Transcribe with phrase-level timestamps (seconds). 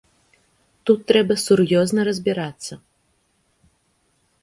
[0.91, 2.73] Тут трэба сур'ёзна разбірацца.